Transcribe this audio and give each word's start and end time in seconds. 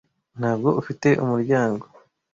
ntabwo 0.39 0.69
ufite 0.81 1.09
umuryango 1.23 1.83